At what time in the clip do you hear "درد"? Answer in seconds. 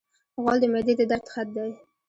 1.11-1.27